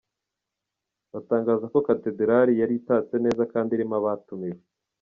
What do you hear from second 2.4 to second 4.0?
yari itatse neza kandi irimo